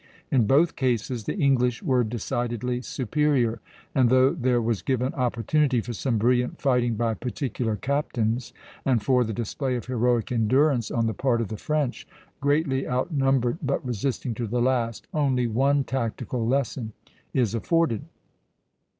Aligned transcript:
In 0.31 0.47
both 0.47 0.75
cases 0.75 1.25
the 1.25 1.37
English 1.37 1.83
were 1.83 2.03
decidedly 2.03 2.81
superior; 2.81 3.61
and 3.93 4.09
though 4.09 4.31
there 4.31 4.59
was 4.59 4.81
given 4.81 5.13
opportunity 5.13 5.79
for 5.79 5.93
some 5.93 6.17
brilliant 6.17 6.59
fighting 6.59 6.95
by 6.95 7.13
particular 7.13 7.75
captains, 7.75 8.51
and 8.83 9.03
for 9.03 9.23
the 9.23 9.31
display 9.31 9.75
of 9.75 9.85
heroic 9.85 10.31
endurance 10.31 10.89
on 10.89 11.05
the 11.05 11.13
part 11.13 11.39
of 11.39 11.49
the 11.49 11.55
French, 11.57 12.07
greatly 12.39 12.87
outnumbered 12.87 13.59
but 13.61 13.85
resisting 13.85 14.33
to 14.33 14.47
the 14.47 14.59
last, 14.59 15.05
only 15.13 15.45
one 15.45 15.83
tactical 15.83 16.47
lesson 16.47 16.93
is 17.31 17.53
afforded. 17.53 18.01